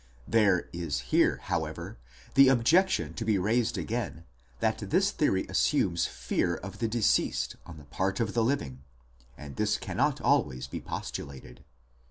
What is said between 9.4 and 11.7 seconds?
this cannot always be postulated.